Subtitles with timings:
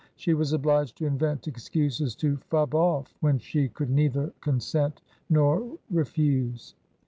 [0.15, 5.77] She was obliged to invent excuses to "fub off," when she could neither consent nor
[5.91, 6.73] refuse.